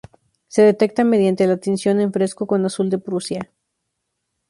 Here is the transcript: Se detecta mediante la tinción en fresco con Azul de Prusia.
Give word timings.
Se 0.47 0.63
detecta 0.63 1.03
mediante 1.03 1.45
la 1.45 1.57
tinción 1.57 2.01
en 2.01 2.11
fresco 2.11 2.47
con 2.47 2.65
Azul 2.65 2.89
de 2.89 2.97
Prusia. 2.97 3.51